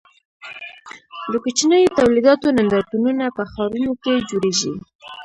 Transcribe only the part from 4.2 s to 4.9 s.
جوړیږي.